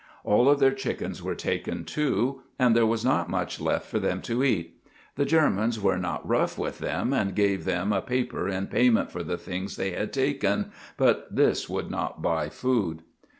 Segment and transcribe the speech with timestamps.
[0.23, 4.19] All of their chickens were taken, too, and there was not much left for them
[4.23, 4.81] to eat.
[5.15, 9.21] The Germans were not rough with them and gave them a paper in payment for
[9.21, 13.03] the things they had taken, but this would not buy food.